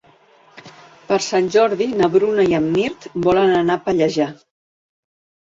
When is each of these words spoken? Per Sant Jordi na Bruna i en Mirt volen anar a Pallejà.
Per 1.11 1.19
Sant 1.25 1.49
Jordi 1.55 1.87
na 1.99 2.09
Bruna 2.15 2.47
i 2.53 2.57
en 2.61 2.67
Mirt 2.79 3.07
volen 3.27 3.55
anar 3.61 3.79
a 3.79 3.85
Pallejà. 3.87 4.29